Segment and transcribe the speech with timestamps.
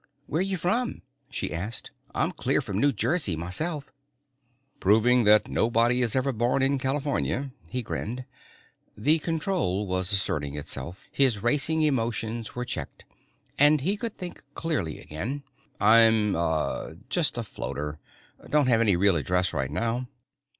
[0.25, 1.91] "Where you from?" she asked.
[2.15, 3.91] "I'm clear from New Jersey myself."
[4.79, 8.25] "Proving that nobody is ever born in California." He grinned.
[8.97, 13.05] The control was asserting itself, his racing emotions were checked
[13.59, 15.43] and he could think clearly again.
[15.79, 17.99] "I'm uh just a floater.
[18.49, 20.07] Don't have any real address right now."